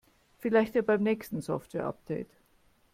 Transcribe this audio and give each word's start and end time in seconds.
Vielleicht 0.39 0.73
ja 0.73 0.81
beim 0.81 1.03
nächsten 1.03 1.41
Softwareupdate. 1.41 2.35